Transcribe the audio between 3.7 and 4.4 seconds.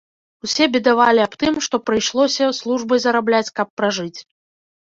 пражыць.